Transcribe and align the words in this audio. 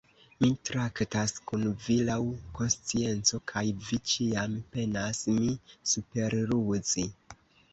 Mi 0.43 0.47
traktas 0.67 1.33
kun 1.51 1.65
vi 1.87 1.97
laŭ 2.07 2.15
konscienco, 2.61 3.41
kaj 3.53 3.63
vi 3.89 4.01
ĉiam 4.13 4.57
penas 4.79 5.23
min 5.37 5.55
superruzi. 5.93 7.07